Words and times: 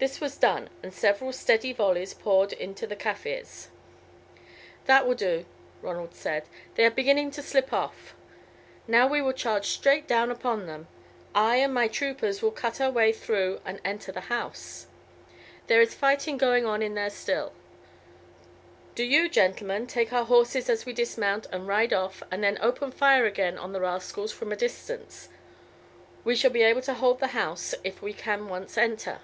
This 0.00 0.20
was 0.20 0.36
done, 0.36 0.70
and 0.80 0.94
several 0.94 1.32
steady 1.32 1.72
volleys 1.72 2.14
poured 2.14 2.52
into 2.52 2.86
the 2.86 2.94
Kaffirs. 2.94 3.66
"That 4.86 5.08
will 5.08 5.16
do," 5.16 5.44
Ronald 5.82 6.14
said; 6.14 6.44
"they 6.76 6.84
are 6.84 6.90
beginning 6.92 7.32
to 7.32 7.42
slip 7.42 7.72
off. 7.72 8.14
Now 8.86 9.08
we 9.08 9.20
will 9.20 9.32
charge 9.32 9.66
straight 9.66 10.06
down 10.06 10.30
upon 10.30 10.66
them; 10.66 10.86
I 11.34 11.56
and 11.56 11.74
my 11.74 11.88
troopers 11.88 12.40
will 12.42 12.52
cut 12.52 12.80
our 12.80 12.92
way 12.92 13.10
through 13.12 13.60
and 13.64 13.80
enter 13.84 14.12
the 14.12 14.20
house. 14.30 14.86
There 15.66 15.80
is 15.82 15.94
fighting 15.96 16.36
going 16.36 16.64
on 16.64 16.80
in 16.80 16.94
there 16.94 17.10
still. 17.10 17.52
Do 18.94 19.02
you, 19.02 19.28
gentlemen, 19.28 19.88
take 19.88 20.12
our 20.12 20.26
horses 20.26 20.68
as 20.70 20.86
we 20.86 20.92
dismount, 20.92 21.48
and 21.50 21.66
ride 21.66 21.92
off, 21.92 22.22
and 22.30 22.44
then 22.44 22.56
open 22.62 22.92
fire 22.92 23.26
again 23.26 23.58
on 23.58 23.72
the 23.72 23.80
rascals 23.80 24.30
from 24.30 24.52
a 24.52 24.56
distance. 24.56 25.28
We 26.22 26.36
shall 26.36 26.52
be 26.52 26.62
able 26.62 26.82
to 26.82 26.94
hold 26.94 27.18
the 27.18 27.26
house 27.34 27.74
if 27.82 28.00
we 28.00 28.12
can 28.12 28.48
once 28.48 28.78
enter." 28.78 29.18